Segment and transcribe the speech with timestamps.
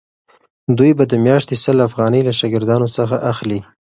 [0.77, 3.59] دوی به د میاشتې سل افغانۍ له شاګردانو څخه اخلي.